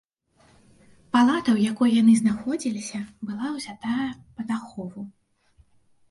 Палата, 1.17 1.49
у 1.57 1.59
якой 1.71 1.89
яны 2.01 2.13
знаходзіліся, 2.21 3.01
была 3.27 3.51
ўзятая 3.59 4.07
пад 4.39 4.47
ахову. 4.57 5.05